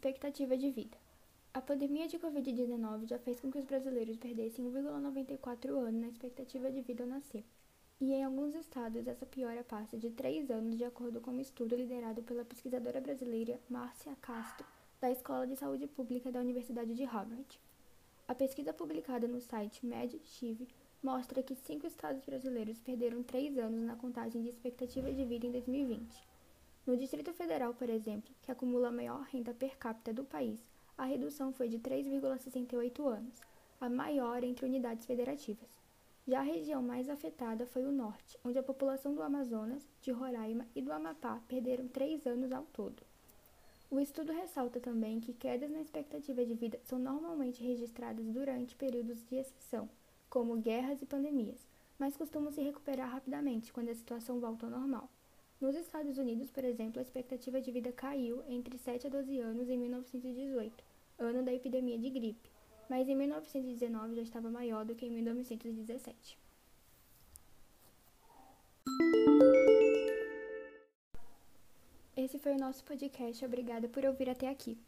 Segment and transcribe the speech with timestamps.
[0.00, 0.96] expectativa de vida.
[1.52, 6.70] A pandemia de Covid-19 já fez com que os brasileiros perdessem 1,94 anos na expectativa
[6.70, 7.44] de vida ao nascer.
[8.00, 11.76] E em alguns estados, essa piora passa de 3 anos, de acordo com um estudo
[11.76, 14.64] liderado pela pesquisadora brasileira Márcia Castro,
[14.98, 17.60] da Escola de Saúde Pública da Universidade de Harvard.
[18.26, 20.66] A pesquisa publicada no site MedChiv
[21.02, 25.52] mostra que cinco estados brasileiros perderam 3 anos na contagem de expectativa de vida em
[25.52, 26.30] 2020.
[26.90, 30.60] No Distrito Federal, por exemplo, que acumula a maior renda per capita do país,
[30.98, 33.40] a redução foi de 3,68 anos,
[33.80, 35.68] a maior entre unidades federativas.
[36.26, 40.66] Já a região mais afetada foi o norte, onde a população do Amazonas, de Roraima
[40.74, 43.04] e do Amapá perderam três anos ao todo.
[43.88, 49.24] O estudo ressalta também que quedas na expectativa de vida são normalmente registradas durante períodos
[49.26, 49.88] de exceção,
[50.28, 51.64] como guerras e pandemias,
[51.96, 55.08] mas costumam se recuperar rapidamente quando a situação volta ao normal.
[55.60, 59.68] Nos Estados Unidos, por exemplo, a expectativa de vida caiu entre 7 a 12 anos
[59.68, 60.82] em 1918,
[61.18, 62.50] ano da epidemia de gripe,
[62.88, 66.38] mas em 1919 já estava maior do que em 1917.
[72.16, 73.44] Esse foi o nosso podcast.
[73.44, 74.78] Obrigada por ouvir até aqui.